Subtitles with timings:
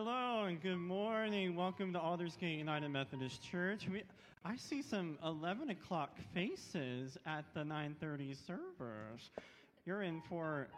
[0.00, 1.56] Hello and good morning.
[1.56, 3.88] Welcome to Aldersgate United Methodist Church.
[3.90, 4.04] We,
[4.44, 9.30] I see some 11 o'clock faces at the 9:30 service.
[9.84, 10.68] You're in for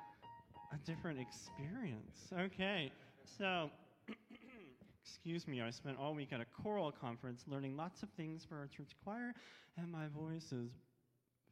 [0.73, 2.33] a different experience.
[2.33, 2.91] Okay,
[3.37, 3.71] so
[5.05, 5.61] excuse me.
[5.61, 8.93] I spent all week at a choral conference learning lots of things for our church
[9.05, 9.35] choir,
[9.77, 10.71] and my voice is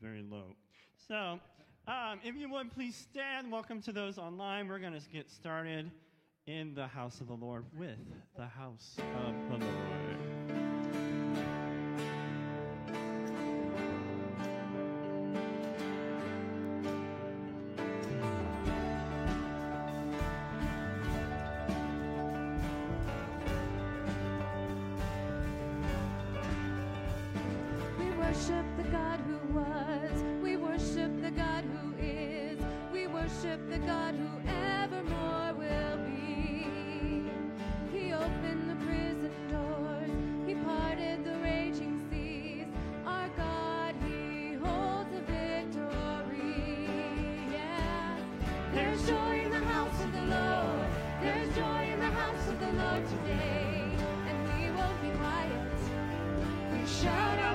[0.00, 0.56] very low.
[1.06, 1.38] So,
[1.87, 3.53] um, if you would please stand.
[3.53, 4.69] Welcome to those online.
[4.69, 5.91] We're going to get started
[6.48, 7.98] in the house of the Lord with
[8.34, 10.38] the house of the Lord.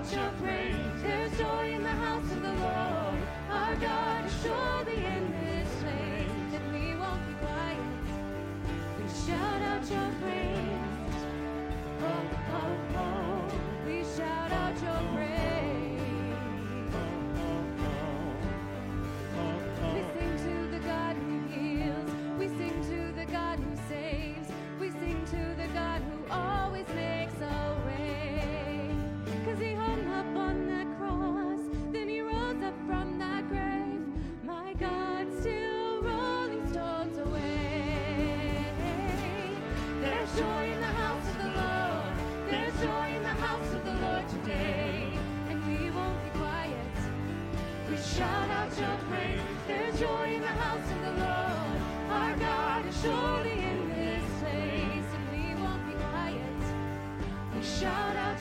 [0.10, 0.63] To the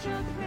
[0.02, 0.41] truth.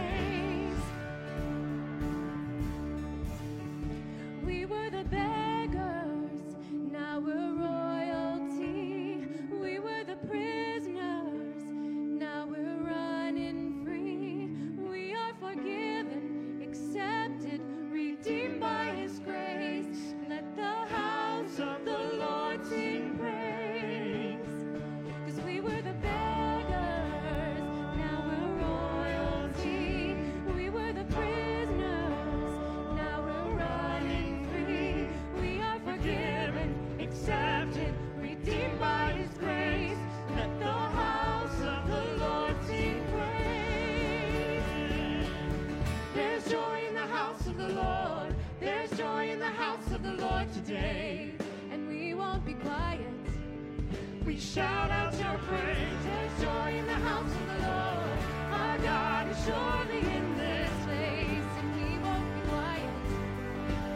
[54.56, 56.00] shout out your praise.
[56.02, 58.18] There's joy in the house of the Lord.
[58.58, 62.90] Our God is surely in this place, and He won't be quiet.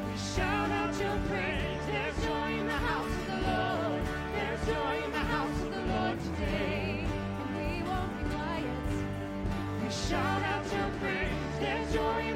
[0.06, 1.82] We shout out your praise.
[1.90, 4.02] There's joy in the house of the Lord.
[4.36, 7.06] There's joy in the house of the Lord today,
[7.40, 8.90] and we won't be quiet.
[9.82, 11.54] We shout out your praise.
[11.58, 12.29] There's joy.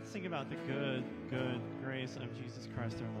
[0.00, 3.19] let's think about the good, good grace of Jesus Christ our Lord.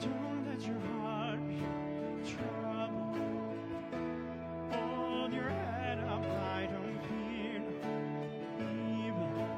[0.00, 1.62] Don't let your heart be
[2.24, 3.16] troubled.
[4.70, 6.22] Hold your head up
[6.66, 7.62] don't fear
[9.06, 9.48] evil.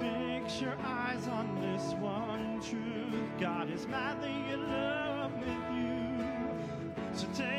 [0.00, 3.30] Fix your eyes on this one truth.
[3.38, 6.24] God is madly in love with you.
[7.12, 7.55] So take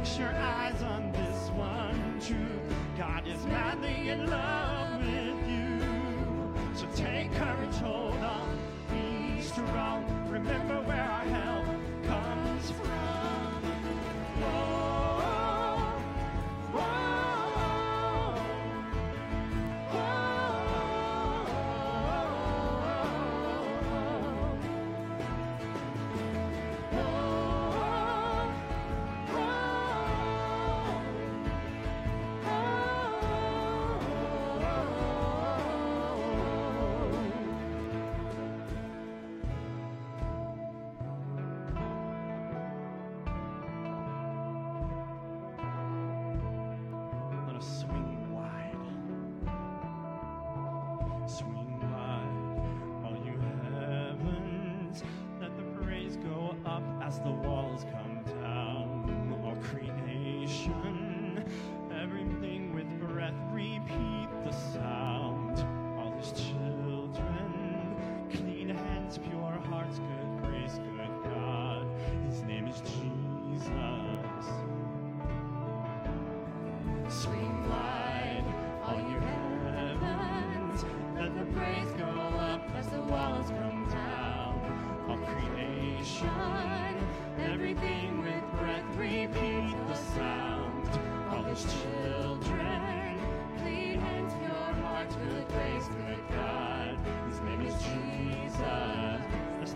[0.00, 0.89] fix your eyes on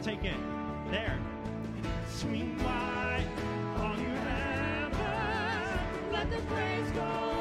[0.05, 0.37] take it.
[0.91, 1.19] There.
[2.07, 3.25] Swing wide,
[3.79, 4.97] all you heavens,
[6.13, 7.34] let the praise go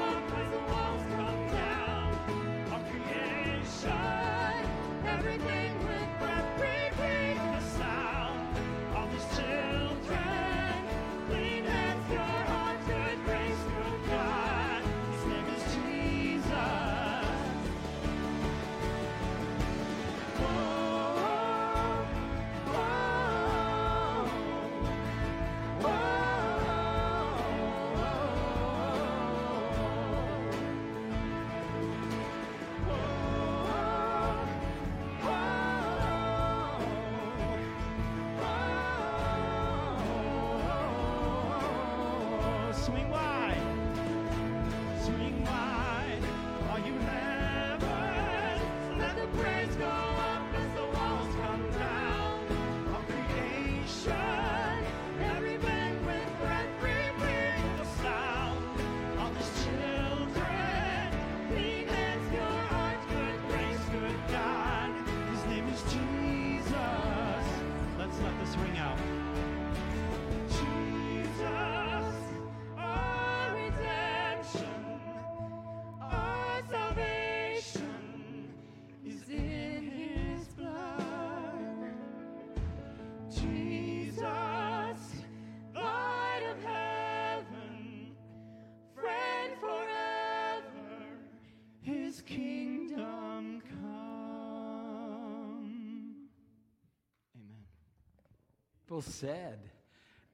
[99.03, 99.59] said.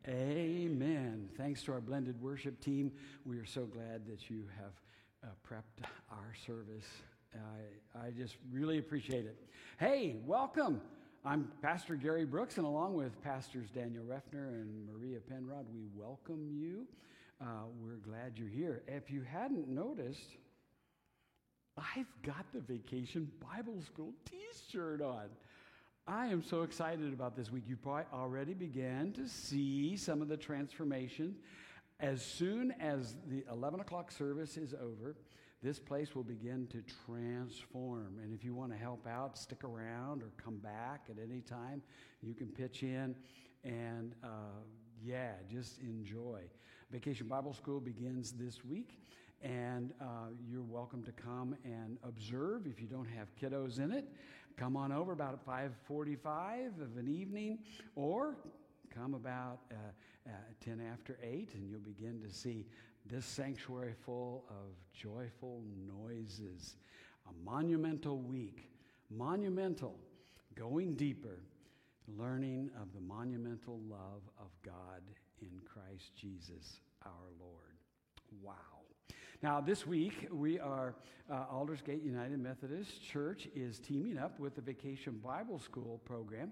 [0.07, 1.29] Amen.
[1.37, 2.91] Thanks to our blended worship team.
[3.25, 4.73] We are so glad that you have
[5.23, 6.85] uh, prepped our service.
[7.35, 9.37] I, I just really appreciate it.
[9.79, 10.81] Hey, welcome.
[11.25, 16.49] I'm Pastor Gary Brooks, and along with Pastors Daniel Refner and Maria Penrod, we welcome
[16.51, 16.87] you.
[17.41, 18.83] Uh, we're glad you're here.
[18.87, 20.37] If you hadn't noticed,
[21.77, 24.37] I've got the Vacation Bible School t
[24.71, 25.25] shirt on.
[26.09, 27.65] I am so excited about this week.
[27.67, 31.35] You probably already began to see some of the transformation.
[31.99, 35.15] As soon as the 11 o'clock service is over,
[35.61, 38.17] this place will begin to transform.
[38.23, 41.83] And if you want to help out, stick around or come back at any time.
[42.23, 43.15] You can pitch in
[43.63, 44.63] and, uh,
[45.03, 46.41] yeah, just enjoy.
[46.89, 48.99] Vacation Bible School begins this week,
[49.43, 54.07] and uh, you're welcome to come and observe if you don't have kiddos in it.
[54.59, 57.59] Come on over about 5:45 of an evening,
[57.95, 58.35] or
[58.93, 59.75] come about uh,
[60.27, 62.67] uh, 10 after 8, and you'll begin to see
[63.05, 66.75] this sanctuary full of joyful noises.
[67.29, 68.69] A monumental week,
[69.09, 69.97] monumental,
[70.55, 71.39] going deeper,
[72.17, 75.03] learning of the monumental love of God
[75.41, 77.77] in Christ Jesus our Lord.
[78.41, 78.78] Wow.
[79.41, 80.95] Now, this week, we are,
[81.31, 86.51] uh, Aldersgate United Methodist Church is teaming up with the Vacation Bible School program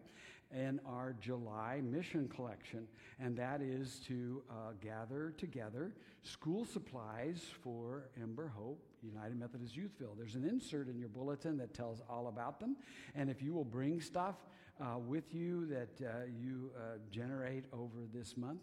[0.56, 2.88] in our July mission collection,
[3.19, 5.91] and that is to uh, gather together
[6.23, 10.15] school supplies for Ember Hope United Methodist Youthville.
[10.17, 12.78] There's an insert in your bulletin that tells all about them,
[13.15, 14.36] and if you will bring stuff
[14.80, 18.62] uh, with you that uh, you uh, generate over this month,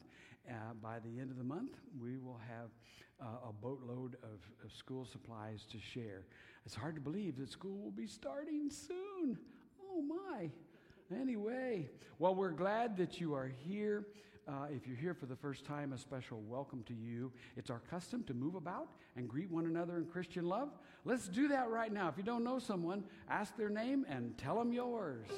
[0.49, 2.71] uh, by the end of the month, we will have
[3.25, 6.27] uh, a boatload of, of school supplies to share.
[6.67, 9.39] It's hard to believe that school will be starting soon.
[9.91, 10.51] Oh my.
[11.15, 14.07] Anyway, well, we're glad that you are here.
[14.47, 17.33] Uh, if you're here for the first time, a special welcome to you.
[17.57, 20.69] It's our custom to move about and greet one another in Christian love.
[21.05, 22.09] Let's do that right now.
[22.09, 25.29] If you don't know someone, ask their name and tell them yours.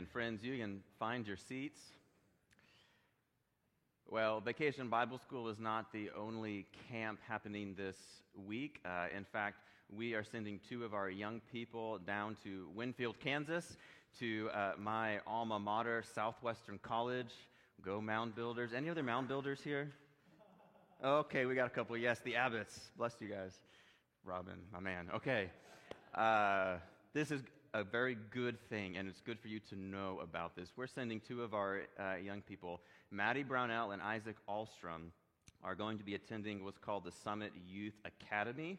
[0.00, 0.08] Amen.
[0.14, 1.78] Friends, you can find your seats.
[4.08, 7.96] Well, Vacation Bible School is not the only camp happening this
[8.34, 8.80] week.
[8.82, 9.56] Uh, in fact,
[9.94, 13.76] we are sending two of our young people down to Winfield, Kansas,
[14.20, 17.34] to uh, my alma mater, Southwestern College.
[17.82, 18.72] Go Mound Builders.
[18.74, 19.92] Any other mound builders here?
[21.04, 21.94] Okay, we got a couple.
[21.98, 22.88] Yes, the Abbotts.
[22.96, 23.52] Bless you guys.
[24.24, 25.08] Robin, my man.
[25.14, 25.50] Okay.
[26.14, 26.76] Uh,
[27.12, 30.72] this is a very good thing, and it's good for you to know about this.
[30.76, 32.80] We're sending two of our uh, young people,
[33.10, 35.12] Maddie Brownell and Isaac Alstrom,
[35.62, 38.78] are going to be attending what's called the Summit Youth Academy.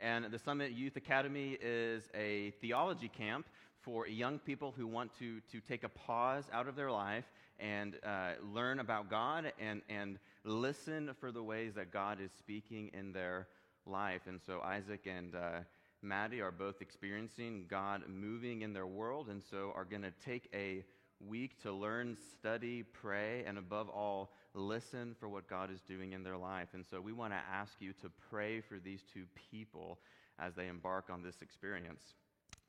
[0.00, 3.46] And the Summit Youth Academy is a theology camp
[3.80, 7.24] for young people who want to, to take a pause out of their life
[7.60, 12.90] and uh, learn about God and, and listen for the ways that God is speaking
[12.92, 13.46] in their
[13.86, 14.22] life.
[14.26, 15.60] And so Isaac and uh,
[16.02, 20.48] Maddie are both experiencing God moving in their world, and so are going to take
[20.52, 20.84] a
[21.20, 26.24] week to learn, study, pray, and above all, listen for what God is doing in
[26.24, 26.68] their life.
[26.74, 29.98] And so we want to ask you to pray for these two people
[30.38, 32.02] as they embark on this experience.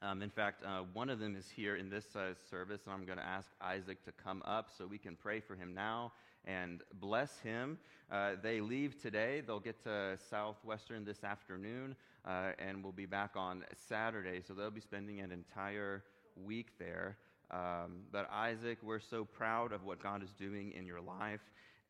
[0.02, 3.06] Um, in fact, uh, one of them is here in this uh, service, and I'm
[3.06, 6.12] going to ask Isaac to come up so we can pray for him now
[6.46, 7.78] and bless him.
[8.12, 9.42] Uh, they leave today.
[9.46, 14.42] They'll get to Southwestern this afternoon, uh, and we'll be back on Saturday.
[14.46, 16.04] So they'll be spending an entire
[16.36, 17.18] week there.
[17.52, 21.42] Um, but Isaac, we're so proud of what God is doing in your life.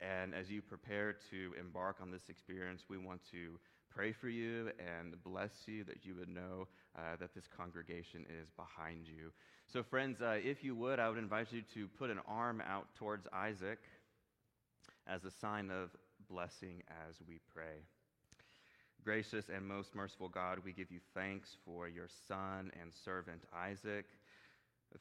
[0.02, 4.72] And as you prepare to embark on this experience, we want to pray for you
[4.80, 9.32] and bless you that you would know uh, that this congregation is behind you.
[9.72, 12.88] So, friends, uh, if you would, I would invite you to put an arm out
[12.96, 13.80] towards Isaac
[15.08, 15.90] as a sign of
[16.30, 17.84] blessing as we pray.
[19.04, 24.06] Gracious and most merciful God, we give you thanks for your son and servant Isaac,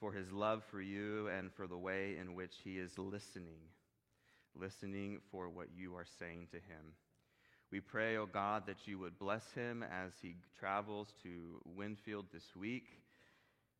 [0.00, 3.60] for his love for you, and for the way in which he is listening,
[4.56, 6.94] listening for what you are saying to him.
[7.70, 12.26] We pray, O oh God, that you would bless him as he travels to Winfield
[12.32, 12.84] this week.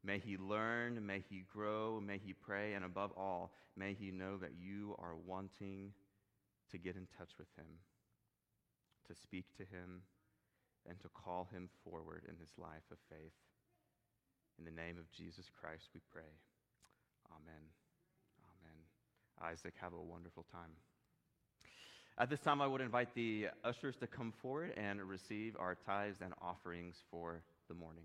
[0.04, 4.36] May he learn, may he grow, may he pray, and above all, may he know
[4.38, 5.92] that you are wanting
[6.72, 7.68] to get in touch with him,
[9.06, 10.02] to speak to him,
[10.88, 13.36] and to call him forward in his life of faith.
[14.58, 16.32] In the name of Jesus Christ, we pray.
[17.30, 17.62] Amen.
[18.42, 19.52] Amen.
[19.52, 20.72] Isaac, have a wonderful time.
[22.18, 26.20] At this time, I would invite the ushers to come forward and receive our tithes
[26.20, 28.04] and offerings for the morning.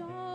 [0.00, 0.29] storm.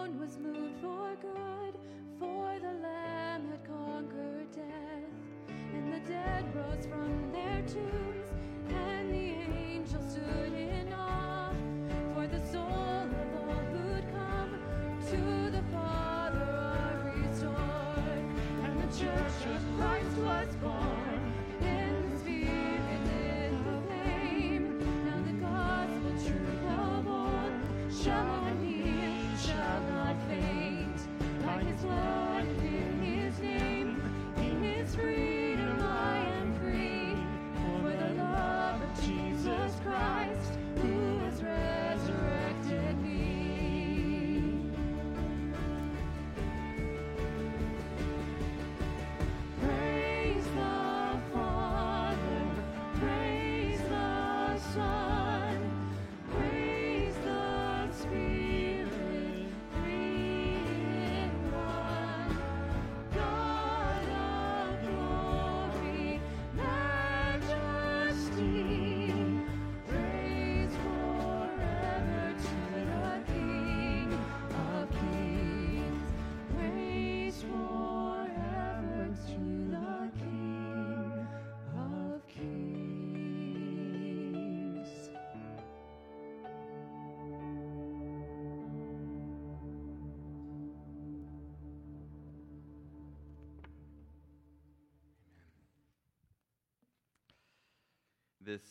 [98.46, 98.62] This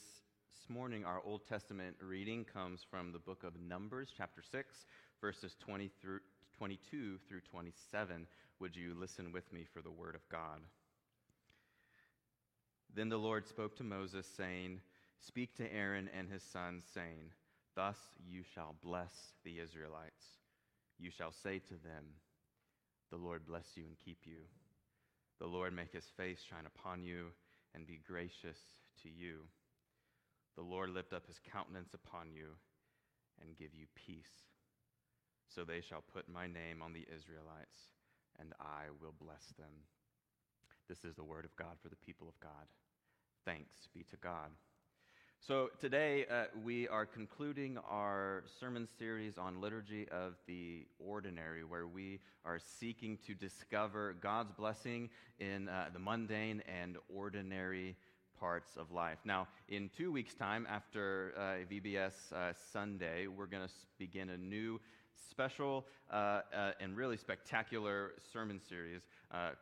[0.68, 4.87] morning, our Old Testament reading comes from the book of Numbers, chapter 6,
[5.20, 6.20] verses 20 through,
[6.56, 8.28] 22 through 27.
[8.60, 10.60] Would you listen with me for the word of God?
[12.94, 14.80] Then the Lord spoke to Moses, saying,
[15.18, 17.32] Speak to Aaron and his sons, saying,
[17.74, 20.24] Thus you shall bless the Israelites.
[21.00, 22.04] You shall say to them,
[23.10, 24.46] The Lord bless you and keep you.
[25.40, 27.32] The Lord make his face shine upon you
[27.74, 28.58] and be gracious
[29.02, 29.40] to you.
[30.56, 32.56] The Lord lift up his countenance upon you
[33.40, 34.44] and give you peace.
[35.48, 37.78] So they shall put my name on the Israelites,
[38.38, 39.70] and I will bless them.
[40.88, 42.66] This is the word of God for the people of God.
[43.44, 44.50] Thanks be to God.
[45.46, 51.86] So today uh, we are concluding our sermon series on liturgy of the ordinary, where
[51.86, 57.94] we are seeking to discover God's blessing in uh, the mundane and ordinary
[58.44, 59.16] parts of life.
[59.24, 61.40] Now, in two weeks' time, after uh,
[61.72, 64.78] VBS uh, Sunday, we're going to begin a new
[65.30, 69.00] special uh, uh, and really spectacular sermon series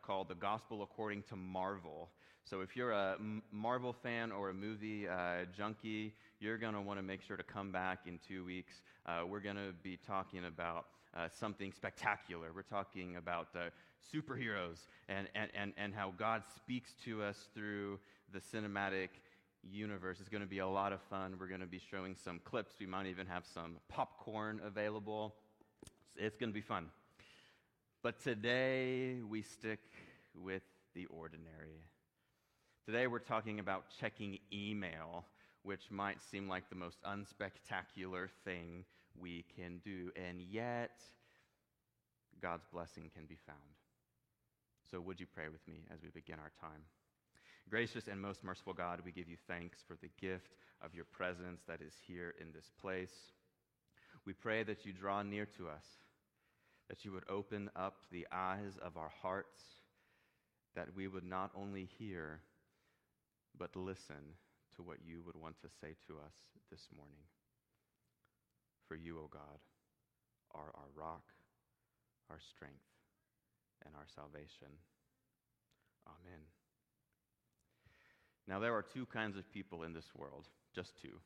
[0.05, 2.09] called The Gospel According to Marvel.
[2.43, 3.15] So if you're a
[3.53, 7.43] Marvel fan or a movie uh, junkie, you're going to want to make sure to
[7.43, 8.81] come back in two weeks.
[9.05, 12.47] Uh, we're going to be talking about uh, something spectacular.
[12.53, 13.69] We're talking about uh,
[14.13, 17.99] superheroes and, and, and, and how God speaks to us through
[18.33, 19.09] the cinematic
[19.61, 20.17] universe.
[20.19, 21.35] It's going to be a lot of fun.
[21.39, 22.73] We're going to be showing some clips.
[22.79, 25.35] We might even have some popcorn available.
[26.15, 26.87] It's going to be fun.
[28.01, 29.79] But today we stick
[30.35, 30.63] with
[30.95, 31.85] the ordinary.
[32.85, 35.25] Today we're talking about checking email,
[35.61, 38.83] which might seem like the most unspectacular thing
[39.17, 40.99] we can do, and yet
[42.41, 43.59] God's blessing can be found.
[44.89, 46.81] So, would you pray with me as we begin our time?
[47.69, 51.61] Gracious and most merciful God, we give you thanks for the gift of your presence
[51.67, 53.13] that is here in this place.
[54.25, 55.85] We pray that you draw near to us,
[56.89, 59.59] that you would open up the eyes of our hearts,
[60.75, 62.41] that we would not only hear,
[63.57, 64.35] but listen
[64.75, 66.33] to what you would want to say to us
[66.71, 67.23] this morning.
[68.87, 69.59] For you, O God,
[70.53, 71.23] are our rock,
[72.29, 72.75] our strength,
[73.85, 74.71] and our salvation.
[76.07, 76.62] Amen.
[78.47, 81.19] Now, there are two kinds of people in this world, just two.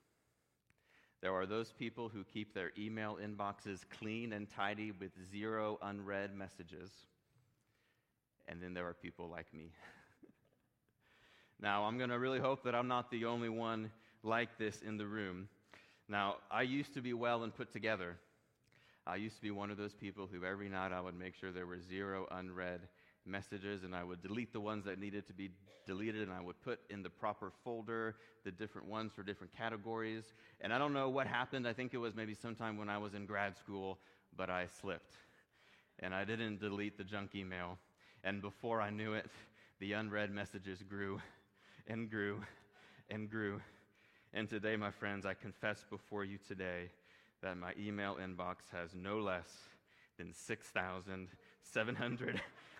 [1.21, 6.35] There are those people who keep their email inboxes clean and tidy with zero unread
[6.35, 6.91] messages.
[8.47, 9.71] And then there are people like me.
[11.59, 13.89] Now, I'm going to really hope that I'm not the only one
[14.21, 15.49] like this in the room.
[16.07, 18.15] Now, I used to be well and put together.
[19.07, 21.51] I used to be one of those people who every night I would make sure
[21.51, 22.81] there were zero unread
[23.27, 25.49] messages and I would delete the ones that needed to be
[25.85, 30.33] deleted and I would put in the proper folder the different ones for different categories.
[30.61, 31.67] And I don't know what happened.
[31.67, 33.99] I think it was maybe sometime when I was in grad school,
[34.35, 35.15] but I slipped.
[35.99, 37.77] And I didn't delete the junk email.
[38.23, 39.25] And before I knew it,
[39.79, 41.21] the unread messages grew
[41.87, 42.41] and grew
[43.09, 43.61] and grew.
[44.33, 46.89] And today, my friends, I confess before you today
[47.41, 49.49] that my email inbox has no less
[50.17, 50.33] than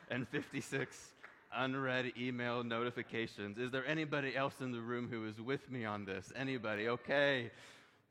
[0.10, 1.12] 6,756
[1.54, 3.58] unread email notifications.
[3.58, 6.32] Is there anybody else in the room who is with me on this?
[6.36, 6.88] Anybody?
[6.88, 7.52] Okay.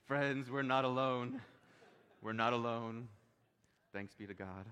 [0.07, 1.41] Friends, we're not alone.
[2.23, 3.09] We're not alone.
[3.95, 4.67] Thanks be to God.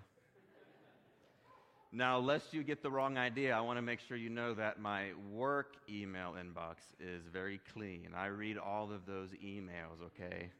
[1.92, 4.80] Now, lest you get the wrong idea, I want to make sure you know that
[4.80, 8.08] my work email inbox is very clean.
[8.14, 10.50] I read all of those emails, okay?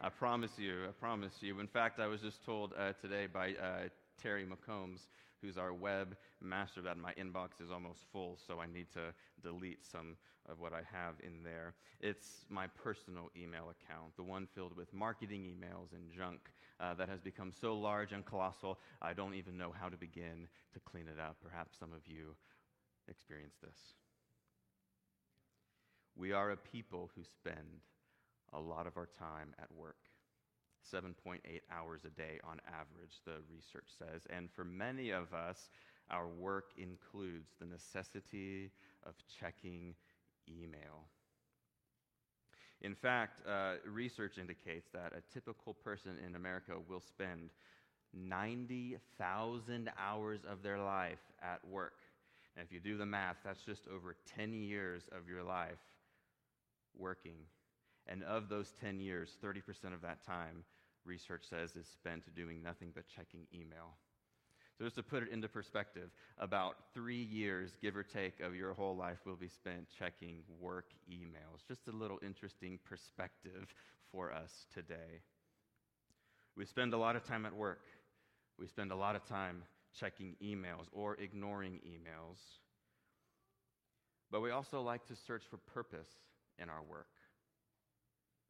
[0.00, 1.58] I promise you, I promise you.
[1.58, 3.88] In fact, I was just told uh, today by uh,
[4.22, 5.06] Terry McCombs,
[5.40, 9.84] who's our web master, that my inbox is almost full, so I need to delete
[9.84, 10.16] some
[10.48, 11.74] of what I have in there.
[12.00, 16.40] It's my personal email account, the one filled with marketing emails and junk
[16.80, 20.48] uh, that has become so large and colossal, I don't even know how to begin
[20.74, 21.36] to clean it up.
[21.42, 22.36] Perhaps some of you
[23.08, 23.76] experience this.
[26.16, 27.82] We are a people who spend
[28.52, 29.96] a lot of our time at work.
[30.92, 34.22] 7.8 hours a day on average, the research says.
[34.30, 35.70] And for many of us,
[36.10, 38.70] our work includes the necessity
[39.06, 39.94] of checking
[40.48, 41.06] email.
[42.80, 47.50] In fact, uh, research indicates that a typical person in America will spend
[48.14, 51.94] 90,000 hours of their life at work.
[52.56, 55.78] And if you do the math, that's just over 10 years of your life
[56.96, 57.38] working.
[58.06, 60.64] And of those 10 years, 30% of that time,
[61.08, 63.96] research says, is spent doing nothing but checking email.
[64.78, 68.74] So, just to put it into perspective, about three years, give or take, of your
[68.74, 71.66] whole life will be spent checking work emails.
[71.66, 73.74] Just a little interesting perspective
[74.12, 75.22] for us today.
[76.56, 77.86] We spend a lot of time at work,
[78.58, 79.64] we spend a lot of time
[79.98, 82.38] checking emails or ignoring emails.
[84.30, 86.08] But we also like to search for purpose
[86.58, 87.06] in our work.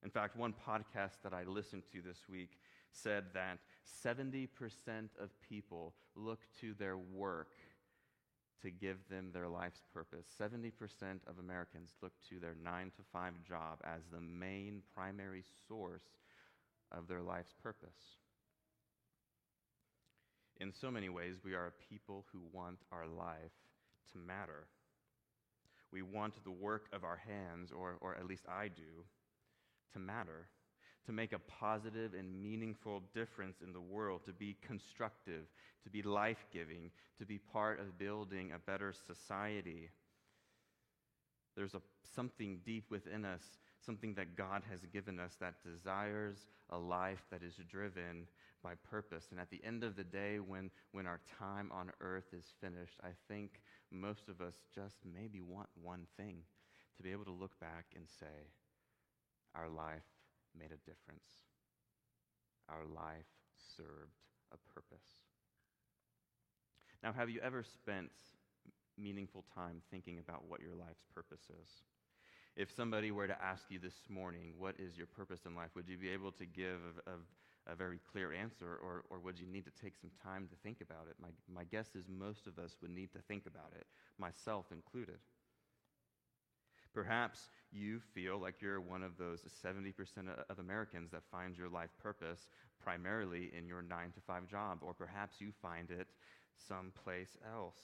[0.02, 2.58] In fact, one podcast that I listened to this week
[2.92, 3.58] said that
[4.04, 4.48] 70%
[5.20, 7.48] of people look to their work
[8.62, 10.26] to give them their life's purpose.
[10.40, 10.72] 70%
[11.26, 16.06] of Americans look to their 9 to 5 job as the main primary source
[16.90, 18.16] of their life's purpose.
[20.60, 23.52] In so many ways, we are a people who want our life
[24.12, 24.66] to matter.
[25.92, 29.04] We want the work of our hands, or, or at least I do,
[29.92, 30.48] to matter,
[31.06, 35.44] to make a positive and meaningful difference in the world, to be constructive,
[35.84, 39.90] to be life giving, to be part of building a better society.
[41.56, 41.80] There's a,
[42.14, 43.42] something deep within us,
[43.84, 48.26] something that God has given us that desires a life that is driven
[48.62, 49.28] by purpose.
[49.30, 52.98] And at the end of the day, when, when our time on earth is finished,
[53.02, 56.42] I think most of us just maybe want one thing
[56.96, 58.52] to be able to look back and say,
[59.54, 60.06] our life
[60.58, 61.28] made a difference.
[62.68, 63.26] Our life
[63.76, 64.18] served
[64.52, 65.08] a purpose.
[67.02, 68.10] Now, have you ever spent
[68.98, 71.68] meaningful time thinking about what your life's purpose is?
[72.56, 75.88] If somebody were to ask you this morning, what is your purpose in life, would
[75.88, 79.46] you be able to give a, a, a very clear answer, or, or would you
[79.46, 81.14] need to take some time to think about it?
[81.22, 83.86] My, my guess is most of us would need to think about it,
[84.18, 85.18] myself included.
[86.92, 89.92] Perhaps you feel like you're one of those 70%
[90.48, 92.48] of Americans that finds your life purpose
[92.82, 96.08] primarily in your 9 to 5 job, or perhaps you find it
[96.68, 97.78] someplace else.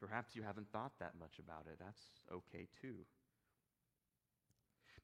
[0.00, 1.78] Perhaps you haven't thought that much about it.
[1.78, 2.96] That's okay too.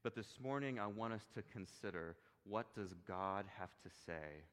[0.03, 4.43] But this morning I want us to consider what does God have to say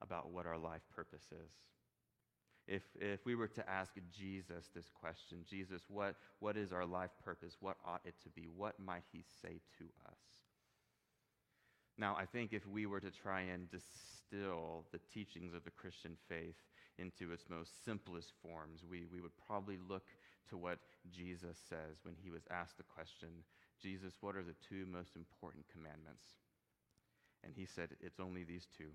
[0.00, 1.50] about what our life purpose is?
[2.68, 7.10] If, if we were to ask Jesus this question, Jesus, what, what is our life
[7.24, 7.56] purpose?
[7.60, 8.48] What ought it to be?
[8.54, 10.18] What might he say to us?
[11.98, 16.16] Now, I think if we were to try and distill the teachings of the Christian
[16.28, 16.56] faith
[16.98, 20.04] into its most simplest forms, we, we would probably look
[20.50, 20.78] to what
[21.10, 23.28] Jesus says when he was asked the question,
[23.80, 26.34] Jesus, what are the two most important commandments?
[27.44, 28.90] And he said, It's only these two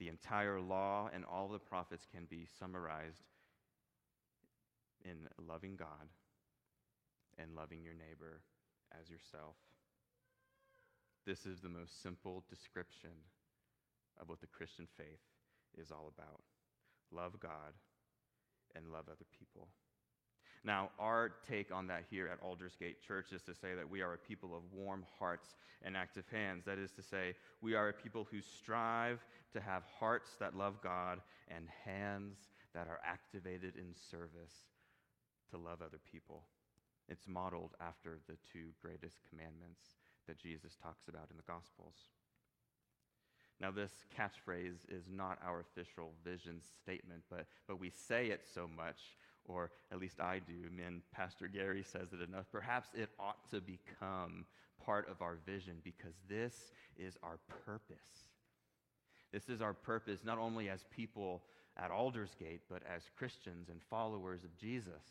[0.00, 3.28] the entire law and all the prophets can be summarized
[5.04, 6.08] in loving God
[7.38, 8.40] and loving your neighbor
[8.98, 9.54] as yourself.
[11.26, 13.10] This is the most simple description
[14.18, 15.20] of what the Christian faith
[15.78, 16.40] is all about
[17.12, 17.74] love God
[18.74, 19.68] and love other people.
[20.62, 24.12] Now, our take on that here at Aldersgate Church is to say that we are
[24.12, 26.64] a people of warm hearts and active hands.
[26.66, 30.80] That is to say, we are a people who strive to have hearts that love
[30.82, 32.36] God and hands
[32.74, 34.54] that are activated in service
[35.50, 36.44] to love other people.
[37.08, 39.80] It's modeled after the two greatest commandments
[40.28, 41.94] that Jesus talks about in the Gospels.
[43.60, 48.68] Now, this catchphrase is not our official vision statement, but, but we say it so
[48.74, 48.98] much
[49.46, 52.46] or at least I do, and Pastor Gary says it enough.
[52.52, 54.44] Perhaps it ought to become
[54.84, 58.29] part of our vision because this is our purpose.
[59.32, 61.42] This is our purpose not only as people
[61.76, 65.02] at Aldersgate, but as Christians and followers of Jesus.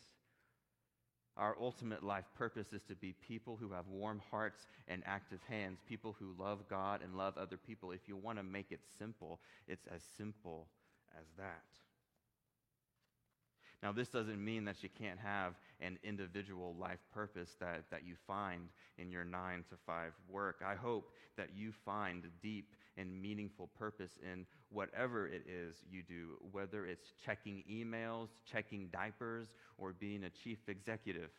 [1.36, 5.78] Our ultimate life purpose is to be people who have warm hearts and active hands,
[5.88, 7.92] people who love God and love other people.
[7.92, 10.66] If you want to make it simple, it's as simple
[11.18, 11.64] as that.
[13.82, 18.14] Now, this doesn't mean that you can't have an individual life purpose that, that you
[18.26, 18.68] find
[18.98, 20.62] in your nine to five work.
[20.66, 26.36] I hope that you find deep and meaningful purpose in whatever it is you do,
[26.52, 31.30] whether it's checking emails, checking diapers, or being a chief executive.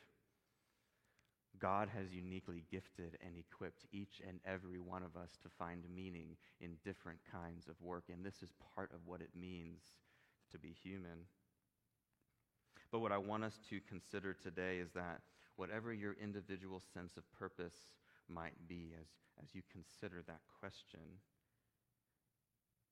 [1.60, 6.36] God has uniquely gifted and equipped each and every one of us to find meaning
[6.60, 9.82] in different kinds of work, and this is part of what it means
[10.52, 11.28] to be human.
[12.92, 15.22] But what I want us to consider today is that
[15.56, 17.76] whatever your individual sense of purpose
[18.28, 19.08] might be, as,
[19.42, 21.00] as you consider that question,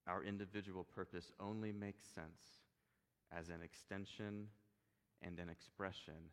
[0.10, 2.66] our individual purpose only makes sense
[3.32, 4.48] as an extension
[5.22, 6.32] and an expression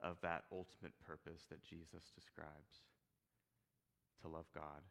[0.00, 2.86] of that ultimate purpose that Jesus describes
[4.22, 4.82] to love God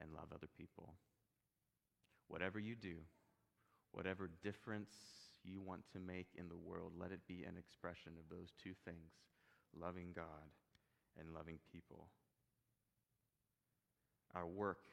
[0.00, 0.94] and love other people.
[2.28, 2.98] Whatever you do,
[3.92, 4.90] Whatever difference
[5.44, 8.72] you want to make in the world, let it be an expression of those two
[8.84, 9.12] things
[9.78, 10.52] loving God
[11.18, 12.08] and loving people.
[14.34, 14.84] Our work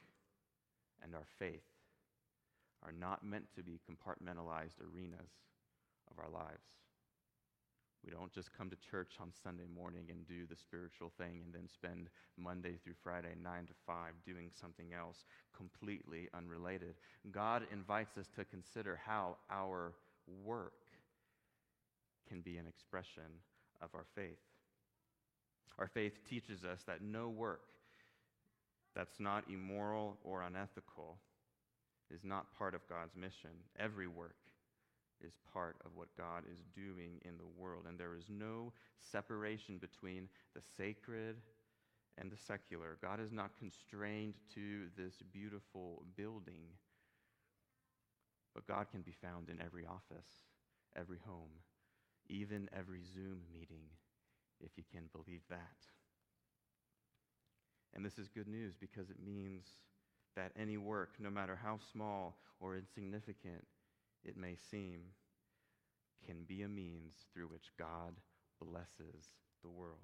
[1.02, 1.64] and our faith
[2.86, 5.30] are not meant to be compartmentalized arenas
[6.10, 6.62] of our lives.
[8.04, 11.52] We don't just come to church on Sunday morning and do the spiritual thing and
[11.52, 12.08] then spend
[12.38, 15.24] Monday through Friday, 9 to 5, doing something else
[15.56, 16.94] completely unrelated.
[17.32, 19.94] God invites us to consider how our
[20.44, 20.84] work
[22.28, 23.40] can be an expression
[23.82, 24.38] of our faith.
[25.78, 27.62] Our faith teaches us that no work
[28.94, 31.18] that's not immoral or unethical
[32.12, 33.50] is not part of God's mission.
[33.78, 34.36] Every work
[35.24, 37.84] is part of what God is doing in the world.
[37.88, 41.36] And there is no separation between the sacred
[42.18, 42.98] and the secular.
[43.02, 46.64] God is not constrained to this beautiful building,
[48.54, 50.28] but God can be found in every office,
[50.96, 51.50] every home,
[52.28, 53.84] even every Zoom meeting,
[54.60, 55.76] if you can believe that.
[57.94, 59.64] And this is good news because it means
[60.36, 63.64] that any work, no matter how small or insignificant
[64.24, 65.00] it may seem,
[66.26, 68.14] can be a means through which God
[68.60, 69.30] blesses
[69.62, 69.98] the world.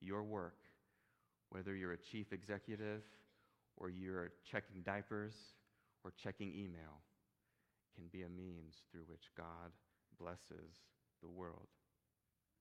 [0.00, 0.58] Your work,
[1.50, 3.02] whether you're a chief executive
[3.76, 5.34] or you're checking diapers
[6.04, 7.02] or checking email,
[7.94, 9.72] can be a means through which God
[10.20, 10.74] blesses
[11.22, 11.68] the world.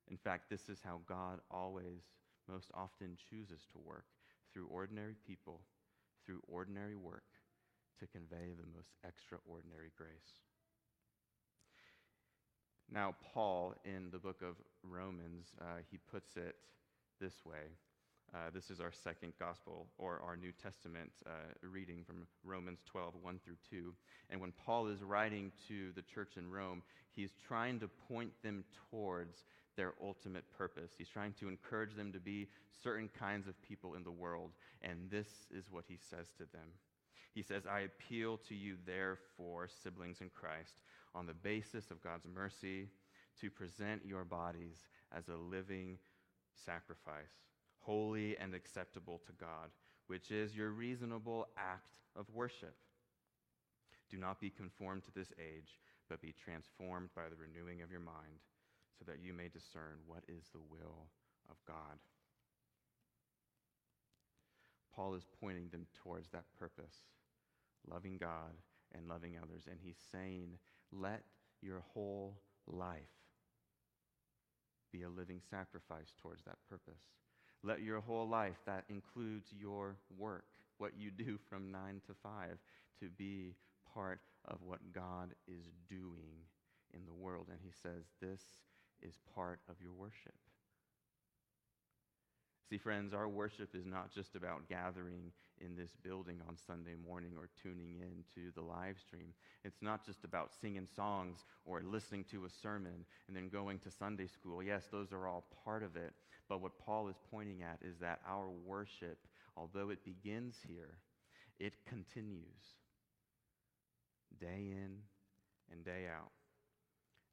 [0.09, 2.03] In fact, this is how God always,
[2.47, 4.05] most often chooses to work
[4.53, 5.61] through ordinary people,
[6.25, 7.23] through ordinary work,
[7.99, 10.41] to convey the most extraordinary grace.
[12.91, 16.55] Now, Paul, in the book of Romans, uh, he puts it
[17.19, 17.71] this way.
[18.33, 21.29] Uh, this is our second gospel or our New Testament uh,
[21.61, 23.93] reading from Romans 12, 1 through 2.
[24.29, 26.83] And when Paul is writing to the church in Rome,
[27.15, 29.43] he's trying to point them towards
[29.75, 30.91] their ultimate purpose.
[30.97, 32.47] He's trying to encourage them to be
[32.83, 34.51] certain kinds of people in the world.
[34.81, 36.69] And this is what he says to them.
[37.33, 40.81] He says, I appeal to you, therefore, siblings in Christ,
[41.13, 42.87] on the basis of God's mercy,
[43.41, 45.97] to present your bodies as a living
[46.53, 47.33] sacrifice,
[47.79, 49.69] holy and acceptable to God,
[50.07, 52.75] which is your reasonable act of worship.
[54.09, 57.99] Do not be conformed to this age, but be transformed by the renewing of your
[57.99, 58.39] mind
[58.97, 61.07] so that you may discern what is the will
[61.49, 61.99] of God.
[64.95, 66.95] Paul is pointing them towards that purpose,
[67.89, 68.53] loving God
[68.93, 69.63] and loving others.
[69.69, 70.57] And he's saying,
[70.91, 71.23] let
[71.61, 73.01] your whole life
[74.93, 77.01] be a living sacrifice towards that purpose.
[77.63, 80.45] Let your whole life, that includes your work,
[80.77, 82.57] what you do from 9 to 5,
[83.01, 83.55] to be
[83.93, 86.45] part of what God is doing
[86.93, 87.47] in the world.
[87.49, 88.41] And he says, this
[89.01, 90.35] is part of your worship.
[92.69, 95.31] See, friends, our worship is not just about gathering
[95.61, 99.33] in this building on Sunday morning or tuning in to the live stream.
[99.63, 103.91] It's not just about singing songs or listening to a sermon and then going to
[103.91, 104.63] Sunday school.
[104.63, 106.13] Yes, those are all part of it.
[106.49, 109.19] But what Paul is pointing at is that our worship,
[109.55, 110.97] although it begins here,
[111.59, 112.79] it continues
[114.39, 114.97] day in
[115.71, 116.31] and day out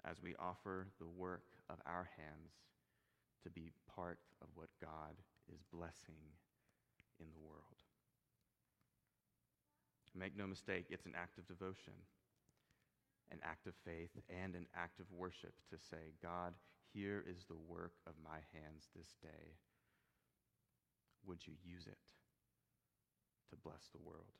[0.04, 2.52] as we offer the work of our hands
[3.42, 5.16] to be part of what God
[5.48, 6.20] is blessing
[7.18, 7.80] in the world.
[10.14, 11.94] Make no mistake, it's an act of devotion,
[13.30, 16.52] an act of faith, and an act of worship to say, God,
[16.92, 19.56] here is the work of my hands this day.
[21.26, 21.96] Would you use it
[23.48, 24.36] to bless the world?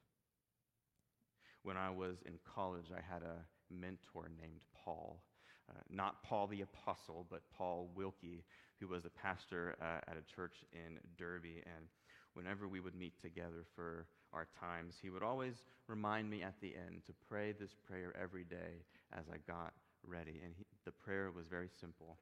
[1.63, 5.23] When I was in college, I had a mentor named Paul.
[5.71, 8.45] Uh, not Paul the Apostle, but Paul Wilkie,
[8.81, 11.63] who was a pastor uh, at a church in Derby.
[11.65, 11.87] And
[12.35, 16.75] whenever we would meet together for our times, he would always remind me at the
[16.75, 18.85] end to pray this prayer every day
[19.17, 19.73] as I got
[20.05, 20.41] ready.
[20.45, 22.19] And he, the prayer was very simple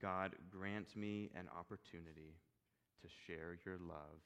[0.00, 2.34] God, grant me an opportunity
[3.02, 4.20] to share your love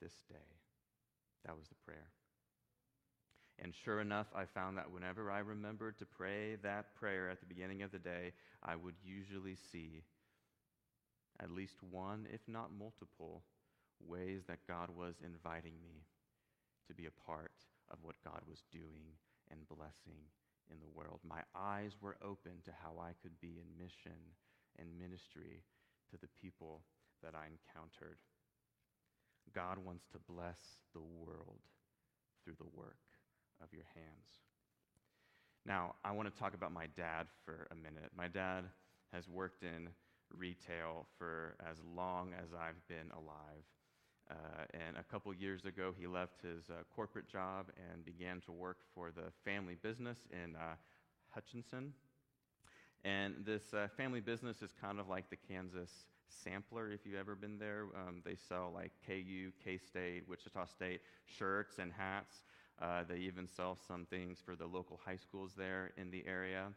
[0.00, 0.50] this day.
[1.46, 2.10] That was the prayer.
[3.58, 7.46] And sure enough, I found that whenever I remembered to pray that prayer at the
[7.46, 8.32] beginning of the day,
[8.62, 10.02] I would usually see
[11.40, 13.42] at least one, if not multiple,
[14.00, 16.06] ways that God was inviting me
[16.88, 17.52] to be a part
[17.90, 19.14] of what God was doing
[19.50, 20.26] and blessing
[20.70, 21.20] in the world.
[21.22, 24.18] My eyes were open to how I could be in mission
[24.78, 25.62] and ministry
[26.10, 26.82] to the people
[27.22, 28.18] that I encountered.
[29.54, 30.58] God wants to bless
[30.94, 31.60] the world
[32.44, 33.11] through the work
[33.62, 34.40] of your hands.
[35.64, 38.10] Now, I want to talk about my dad for a minute.
[38.16, 38.64] My dad
[39.12, 39.88] has worked in
[40.36, 43.64] retail for as long as I've been alive.
[44.30, 48.52] Uh, and a couple years ago, he left his uh, corporate job and began to
[48.52, 50.74] work for the family business in uh,
[51.30, 51.92] Hutchinson.
[53.04, 55.90] And this uh, family business is kind of like the Kansas
[56.28, 57.86] Sampler, if you've ever been there.
[57.94, 62.42] Um, they sell like KU, K State, Wichita State shirts and hats.
[62.80, 66.68] Uh, they even sell some things for the local high schools there in the area.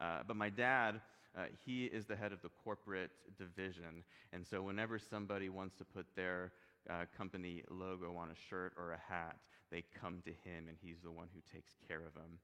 [0.00, 1.00] Uh, but my dad,
[1.36, 4.04] uh, he is the head of the corporate division.
[4.32, 6.52] And so whenever somebody wants to put their
[6.90, 9.36] uh, company logo on a shirt or a hat,
[9.70, 12.38] they come to him and he's the one who takes care of them.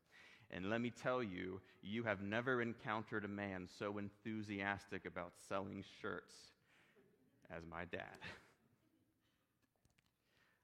[0.50, 5.84] And let me tell you, you have never encountered a man so enthusiastic about selling
[6.00, 6.34] shirts
[7.50, 8.18] as my dad.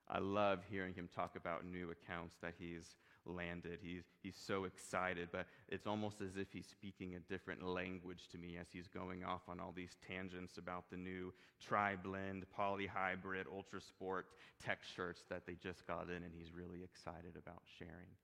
[0.09, 2.95] I love hearing him talk about new accounts that he's
[3.25, 3.79] landed.
[3.81, 8.37] He's, he's so excited, but it's almost as if he's speaking a different language to
[8.37, 13.45] me as he's going off on all these tangents about the new tri blend, polyhybrid,
[13.51, 14.27] ultra sport
[14.63, 18.15] tech shirts that they just got in, and he's really excited about sharing.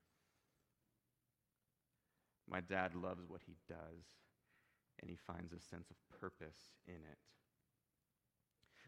[2.48, 4.04] My dad loves what he does,
[5.00, 7.18] and he finds a sense of purpose in it.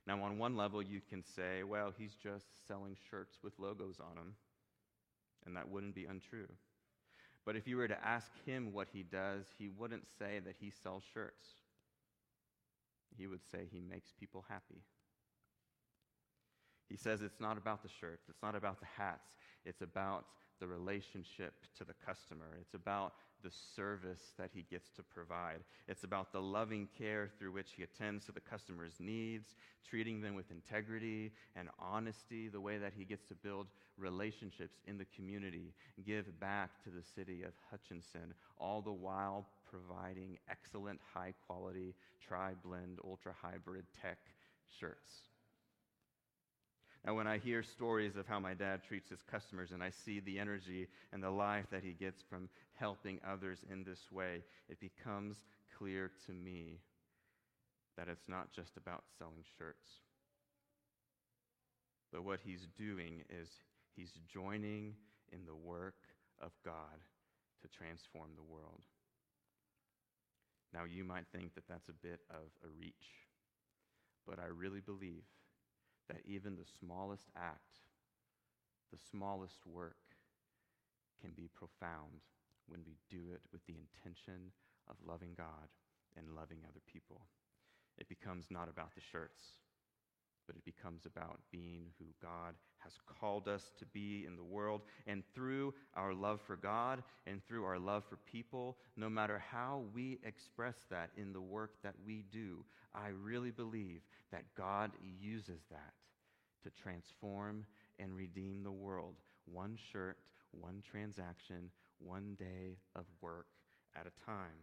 [0.07, 4.15] Now, on one level, you can say, well, he's just selling shirts with logos on
[4.15, 4.35] them,
[5.45, 6.47] and that wouldn't be untrue.
[7.45, 10.71] But if you were to ask him what he does, he wouldn't say that he
[10.71, 11.47] sells shirts.
[13.17, 14.83] He would say he makes people happy.
[16.89, 19.31] He says it's not about the shirts, it's not about the hats,
[19.65, 20.27] it's about
[20.61, 22.57] the relationship to the customer.
[22.61, 23.15] It's about
[23.47, 25.61] the service that he gets to provide.
[25.87, 29.55] It's about the loving care through which he attends to the customer's needs,
[29.89, 34.99] treating them with integrity and honesty, the way that he gets to build relationships in
[34.99, 35.73] the community,
[36.05, 41.95] give back to the city of Hutchinson, all the while providing excellent, high quality,
[42.27, 44.19] tri blend, ultra hybrid tech
[44.81, 45.29] shirts.
[47.07, 50.19] Now, when I hear stories of how my dad treats his customers and I see
[50.19, 54.81] the energy and the life that he gets from helping others in this way, it
[54.81, 55.37] becomes
[55.79, 56.81] clear to me
[57.97, 59.87] that it's not just about selling shirts.
[62.13, 63.49] But what he's doing is
[63.95, 64.95] he's joining
[65.31, 66.03] in the work
[66.43, 66.99] of God
[67.63, 68.83] to transform the world.
[70.75, 73.15] Now, you might think that that's a bit of a reach,
[74.27, 75.23] but I really believe
[76.09, 77.81] that even the smallest act,
[78.93, 79.97] the smallest work,
[81.21, 82.23] can be profound
[82.69, 84.53] when we do it with the intention
[84.89, 85.69] of loving God
[86.17, 87.27] and loving other people.
[87.99, 89.41] It becomes not about the shirts,
[90.47, 94.83] but it becomes about being who God has called us to be in the world.
[95.07, 99.83] And through our love for God and through our love for people, no matter how
[99.95, 105.61] we express that in the work that we do, I really believe that God uses
[105.71, 105.95] that
[106.63, 107.65] to transform
[107.99, 110.19] and redeem the world, one shirt,
[110.53, 113.47] one transaction, one day of work
[113.95, 114.61] at a time.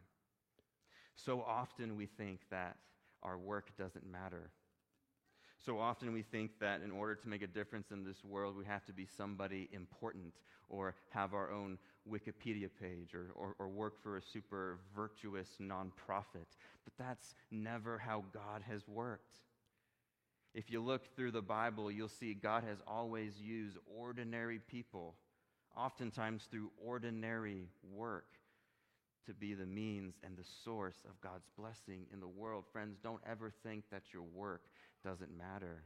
[1.16, 2.78] So often we think that
[3.22, 4.52] our work doesn't matter.
[5.66, 8.66] So often we think that in order to make a difference in this world, we
[8.66, 10.34] have to be somebody important
[10.68, 11.78] or have our own
[12.10, 16.48] Wikipedia page or, or, or, work for a super virtuous nonprofit.
[16.84, 19.38] But that's never how God has worked.
[20.54, 25.16] If you look through the Bible, you'll see God has always used ordinary people,
[25.78, 28.28] oftentimes through ordinary work,
[29.28, 32.66] to be the means and the source of God's blessing in the world.
[32.74, 34.64] Friends, don't ever think that your work
[35.04, 35.84] doesn't matter.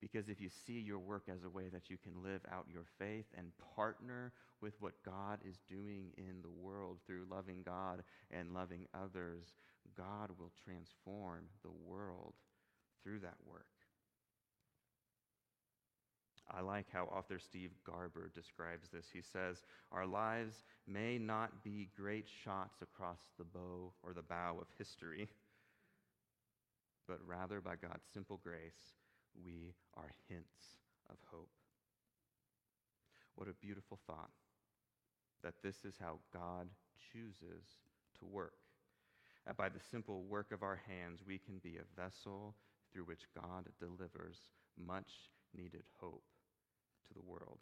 [0.00, 2.84] Because if you see your work as a way that you can live out your
[2.98, 8.54] faith and partner with what God is doing in the world through loving God and
[8.54, 9.46] loving others,
[9.96, 12.34] God will transform the world
[13.02, 13.66] through that work.
[16.50, 19.06] I like how author Steve Garber describes this.
[19.12, 19.58] He says,
[19.92, 25.28] Our lives may not be great shots across the bow or the bow of history,
[27.08, 28.94] but rather by God's simple grace,
[29.44, 30.76] we are hints
[31.10, 31.50] of hope.
[33.34, 34.30] What a beautiful thought
[35.42, 36.68] that this is how God
[37.12, 37.64] chooses
[38.18, 38.58] to work
[39.48, 42.54] that by the simple work of our hands, we can be a vessel
[42.92, 44.36] through which God delivers
[44.76, 45.08] much
[45.56, 46.22] needed hope
[47.08, 47.58] to the world.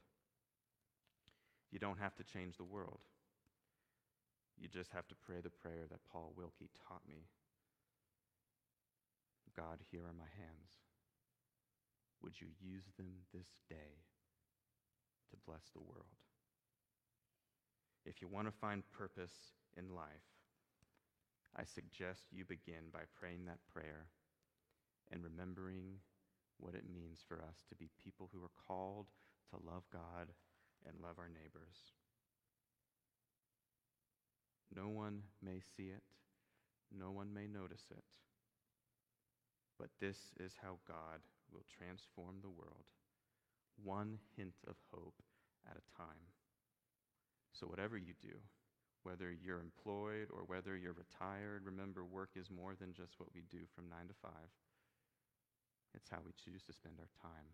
[1.70, 2.98] You don't have to change the world.
[4.58, 7.28] You just have to pray the prayer that Paul Wilkie taught me
[9.56, 10.84] God, here are my hands.
[12.22, 14.04] Would you use them this day
[15.30, 16.12] to bless the world?
[18.04, 20.28] If you want to find purpose in life,
[21.56, 24.06] I suggest you begin by praying that prayer
[25.10, 26.04] and remembering
[26.58, 29.06] what it means for us to be people who are called
[29.50, 30.28] to love God
[30.86, 31.96] and love our neighbors.
[34.74, 36.02] No one may see it,
[36.92, 38.04] no one may notice it,
[39.78, 41.20] but this is how God
[41.52, 42.88] will transform the world,
[43.82, 45.22] one hint of hope
[45.68, 46.32] at a time.
[47.52, 48.36] So, whatever you do,
[49.02, 53.42] whether you're employed or whether you're retired, remember work is more than just what we
[53.50, 54.32] do from 9 to 5.
[55.94, 57.48] It's how we choose to spend our time.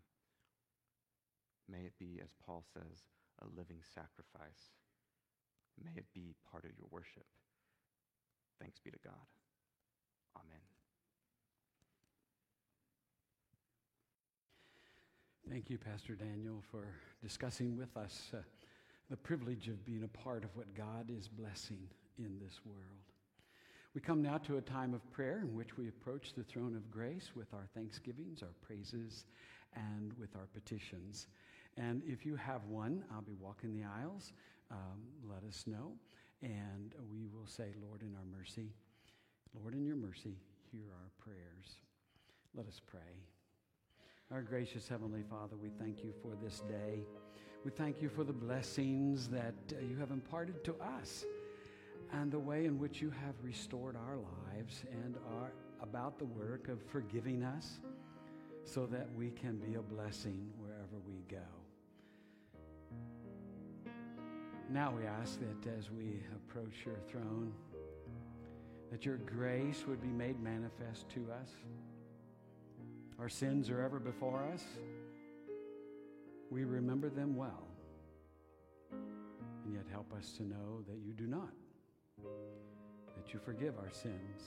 [1.69, 3.07] May it be, as Paul says,
[3.41, 4.75] a living sacrifice.
[5.81, 7.25] May it be part of your worship.
[8.59, 9.27] Thanks be to God.
[10.35, 10.72] Amen.
[15.49, 16.87] Thank you, Pastor Daniel, for
[17.21, 18.37] discussing with us uh,
[19.09, 23.11] the privilege of being a part of what God is blessing in this world.
[23.93, 26.89] We come now to a time of prayer in which we approach the throne of
[26.89, 29.25] grace with our thanksgivings, our praises,
[29.75, 31.27] and with our petitions.
[31.77, 34.31] And if you have one, I'll be walking the aisles.
[34.71, 35.91] Um, let us know.
[36.41, 38.71] And we will say, Lord, in our mercy,
[39.61, 40.37] Lord, in your mercy,
[40.71, 41.77] hear our prayers.
[42.55, 43.32] Let us pray.
[44.33, 47.05] Our gracious Heavenly Father, we thank you for this day.
[47.63, 51.23] We thank you for the blessings that uh, you have imparted to us
[52.11, 55.51] and the way in which you have restored our lives and are
[55.83, 57.77] about the work of forgiving us
[58.63, 61.37] so that we can be a blessing wherever we go.
[64.71, 67.53] Now we ask that as we approach your throne,
[68.89, 71.51] that your grace would be made manifest to us.
[73.23, 74.65] Our sins are ever before us.
[76.51, 77.69] We remember them well.
[78.91, 81.53] And yet help us to know that you do not,
[83.15, 84.41] that you forgive our sins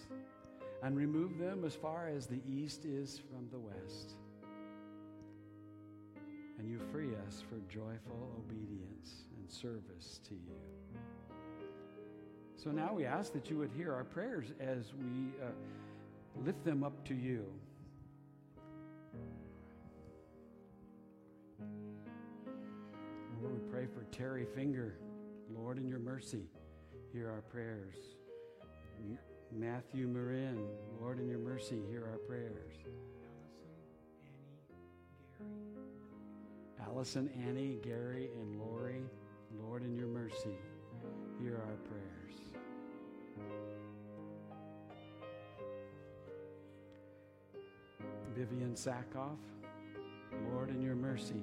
[0.83, 4.16] and remove them as far as the east is from the west.
[6.59, 10.61] And you free us for joyful obedience and service to you.
[12.62, 15.49] So now we ask that you would hear our prayers as we uh,
[16.45, 17.47] lift them up to you.
[23.40, 24.98] Lord, we pray for Terry Finger.
[25.50, 26.48] Lord, in your mercy,
[27.12, 27.96] hear our prayers.
[29.52, 30.66] Matthew Marin,
[31.00, 32.74] Lord, in your mercy, hear our prayers.
[36.84, 39.02] Allison, Annie, Gary, and Lori,
[39.61, 40.57] Lord, in your mercy,
[41.40, 42.07] hear our prayers.
[48.34, 49.38] Vivian Sackhoff,
[50.53, 51.43] Lord, in your mercy,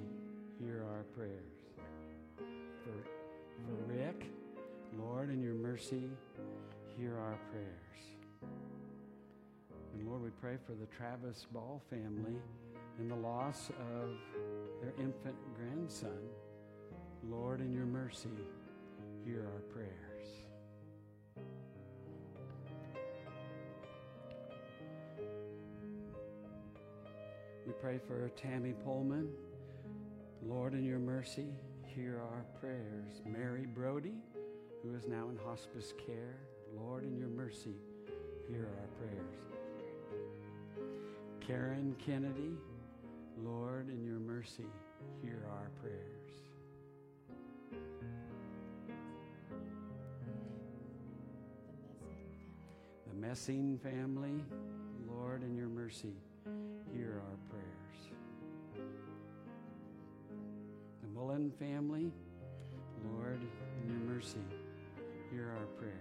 [0.58, 1.52] hear our prayers.
[2.84, 2.92] For,
[3.66, 4.26] for Rick,
[4.98, 6.10] Lord, in your mercy,
[6.96, 8.50] hear our prayers.
[9.94, 12.36] And Lord, we pray for the Travis Ball family
[12.98, 14.10] and the loss of
[14.80, 16.18] their infant grandson.
[17.28, 18.28] Lord, in your mercy,
[19.24, 20.13] hear our prayers.
[27.66, 29.30] We pray for Tammy Pullman.
[30.46, 31.46] Lord, in your mercy,
[31.86, 33.22] hear our prayers.
[33.24, 34.12] Mary Brody,
[34.82, 36.36] who is now in hospice care.
[36.76, 37.76] Lord, in your mercy,
[38.50, 39.40] hear our prayers.
[41.40, 42.52] Karen Kennedy,
[43.42, 44.66] Lord, in your mercy,
[45.22, 46.34] hear our prayers.
[53.08, 54.44] The Messing family,
[55.08, 56.12] Lord, in your mercy,
[61.24, 62.12] The Mullen family,
[63.02, 63.40] Lord,
[63.82, 64.44] in your mercy,
[65.30, 65.94] hear our prayers.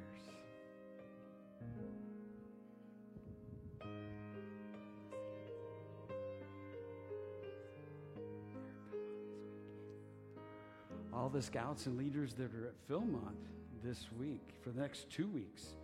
[11.14, 13.38] all the scouts and leaders that are at Philmont
[13.82, 15.76] this week, for the next two weeks.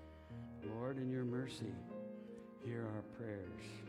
[0.75, 1.71] Lord, in your mercy,
[2.65, 3.88] hear our prayers.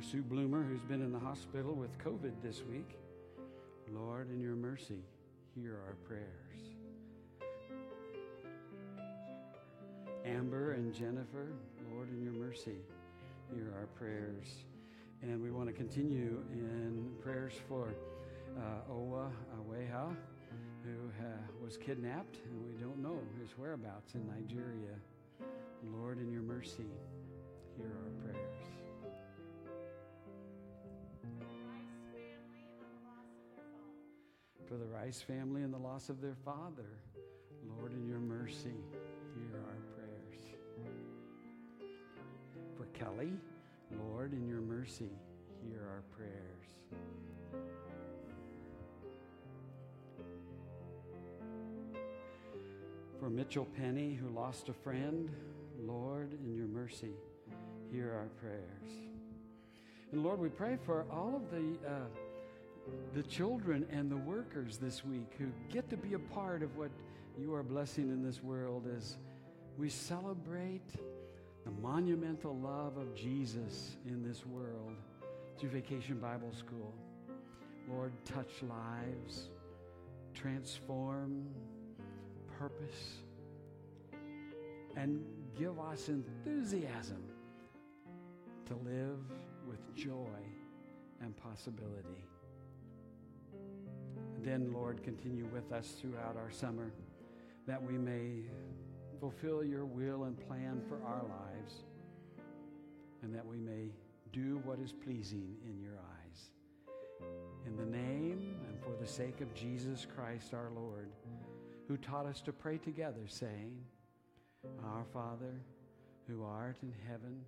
[0.00, 2.96] For Sue Bloomer, who's been in the hospital with COVID this week,
[3.92, 5.02] Lord, in your mercy,
[5.54, 6.24] hear our prayers.
[10.24, 11.52] Amber and Jennifer,
[11.92, 12.76] Lord, in your mercy,
[13.52, 14.46] hear our prayers.
[15.20, 17.94] And we want to continue in prayers for
[18.56, 20.16] uh, Owa Aweha,
[20.82, 21.26] who uh,
[21.62, 24.96] was kidnapped, and we don't know his whereabouts in Nigeria.
[25.92, 26.88] Lord, in your mercy,
[27.76, 28.79] hear our prayers.
[34.70, 37.00] For the Rice family and the loss of their father.
[37.76, 38.76] Lord, in your mercy,
[39.34, 40.38] hear our prayers.
[42.76, 43.32] For Kelly,
[43.98, 45.10] Lord, in your mercy,
[45.68, 46.68] hear our prayers.
[53.18, 55.30] For Mitchell Penny, who lost a friend,
[55.80, 57.14] Lord, in your mercy,
[57.90, 58.92] hear our prayers.
[60.12, 62.06] And Lord, we pray for all of the, uh,
[63.14, 66.90] the children and the workers this week who get to be a part of what
[67.38, 69.16] you are blessing in this world as
[69.76, 70.88] we celebrate
[71.64, 74.94] the monumental love of Jesus in this world
[75.58, 76.94] through Vacation Bible School.
[77.88, 79.48] Lord, touch lives,
[80.32, 81.48] transform,
[82.58, 83.18] purpose,
[84.96, 85.24] and
[85.58, 87.22] give us enthusiasm
[88.66, 89.18] to live
[89.66, 90.38] with joy
[91.20, 92.29] and possibility.
[94.42, 96.92] Then, Lord, continue with us throughout our summer
[97.66, 98.44] that we may
[99.20, 101.84] fulfill your will and plan for our lives
[103.22, 103.90] and that we may
[104.32, 106.50] do what is pleasing in your eyes.
[107.66, 111.10] In the name and for the sake of Jesus Christ our Lord,
[111.86, 113.76] who taught us to pray together, saying,
[114.84, 115.60] Our Father,
[116.26, 117.42] who art in heaven,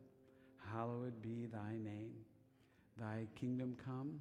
[0.72, 2.12] hallowed be thy name.
[2.98, 4.20] Thy kingdom come,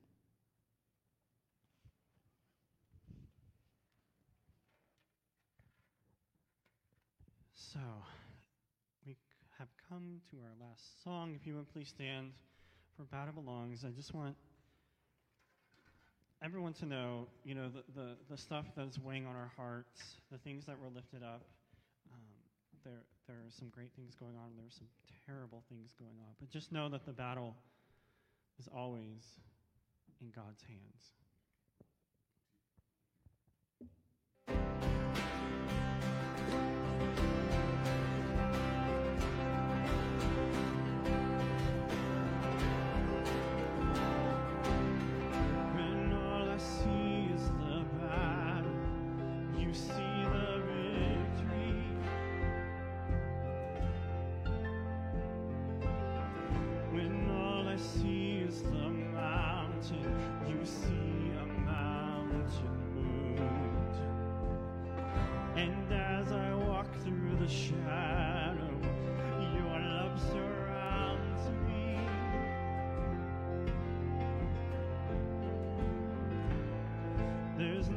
[7.71, 7.79] So,
[9.05, 9.15] we
[9.57, 11.37] have come to our last song.
[11.39, 12.31] If you would please stand
[12.97, 13.85] for Battle Belongs.
[13.85, 14.35] I just want
[16.43, 20.37] everyone to know, you know, the, the, the stuff that's weighing on our hearts, the
[20.39, 21.43] things that were lifted up.
[22.11, 22.19] Um,
[22.83, 24.89] there, there are some great things going on, and there are some
[25.25, 26.35] terrible things going on.
[26.41, 27.55] But just know that the battle
[28.59, 29.23] is always
[30.19, 31.20] in God's hands.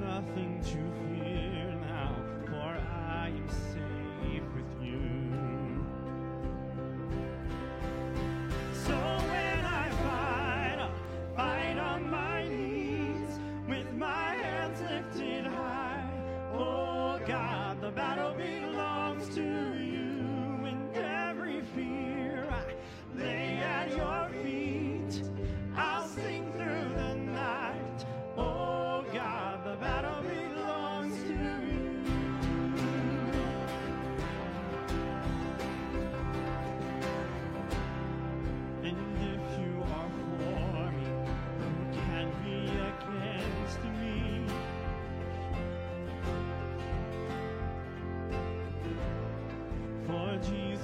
[0.00, 1.13] Nothing to fear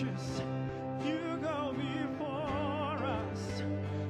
[0.00, 3.62] you go before us.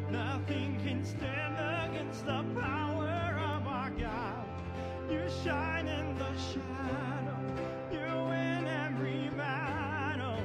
[0.08, 1.56] Nothing can stand
[1.90, 4.46] against the power of our God.
[5.10, 7.38] You shine in the shadow,
[7.90, 10.40] you win every battle.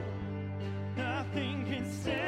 [0.97, 2.24] Nothing can stand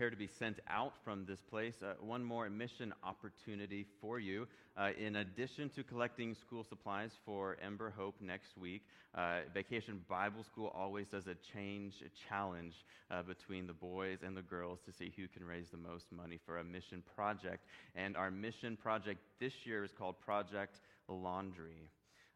[0.00, 4.48] prepare to be sent out from this place, uh, one more mission opportunity for you.
[4.74, 8.80] Uh, in addition to collecting school supplies for Ember Hope next week,
[9.14, 12.72] uh, Vacation Bible School always does a change a challenge
[13.10, 16.38] uh, between the boys and the girls to see who can raise the most money
[16.46, 17.66] for a mission project.
[17.94, 20.76] And our mission project this year is called Project
[21.08, 21.90] Laundry.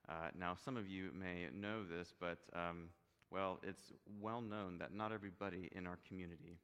[0.06, 2.90] Uh, now, some of you may know this, but um,
[3.30, 6.58] well, it's well known that not everybody in our community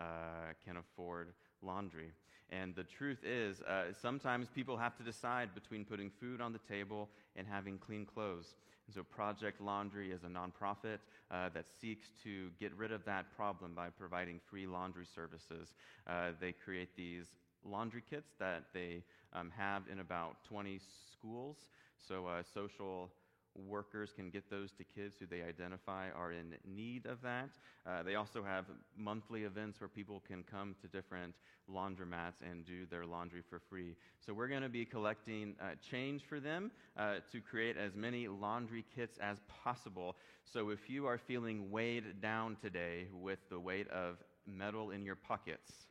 [0.00, 1.28] uh, can afford
[1.62, 2.10] laundry.
[2.50, 6.58] And the truth is, uh, sometimes people have to decide between putting food on the
[6.58, 8.54] table and having clean clothes.
[8.86, 10.98] And so, Project Laundry is a nonprofit
[11.30, 15.74] uh, that seeks to get rid of that problem by providing free laundry services.
[16.08, 17.26] Uh, they create these
[17.64, 20.80] laundry kits that they um, have in about 20
[21.12, 21.68] schools.
[22.08, 23.10] So, uh, social
[23.54, 27.50] workers can get those to kids who they identify are in need of that.
[27.86, 31.34] Uh, they also have monthly events where people can come to different
[31.70, 33.96] laundromats and do their laundry for free.
[34.24, 38.28] So we're going to be collecting uh, change for them uh, to create as many
[38.28, 40.16] laundry kits as possible.
[40.44, 45.16] So if you are feeling weighed down today with the weight of metal in your
[45.16, 45.86] pockets,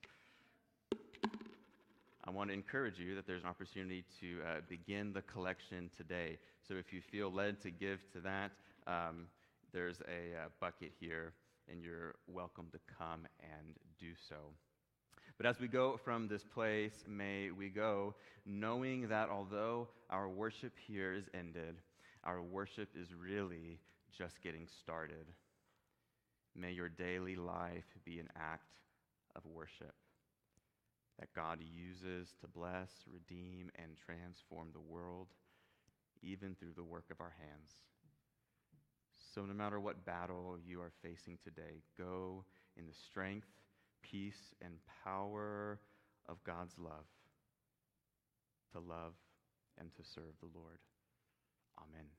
[2.29, 6.37] I want to encourage you that there's an opportunity to uh, begin the collection today.
[6.67, 8.51] So if you feel led to give to that,
[8.85, 9.25] um,
[9.73, 11.33] there's a uh, bucket here,
[11.67, 14.35] and you're welcome to come and do so.
[15.37, 18.13] But as we go from this place, may we go
[18.45, 21.77] knowing that although our worship here is ended,
[22.25, 23.79] our worship is really
[24.15, 25.25] just getting started.
[26.55, 28.69] May your daily life be an act
[29.35, 29.95] of worship
[31.19, 35.27] that God uses to bless, redeem, and transform the world,
[36.21, 37.71] even through the work of our hands.
[39.33, 42.45] So, no matter what battle you are facing today, go
[42.77, 43.47] in the strength,
[44.01, 45.79] peace, and power
[46.27, 47.05] of God's love
[48.73, 49.13] to love
[49.79, 50.79] and to serve the Lord.
[51.77, 52.18] Amen.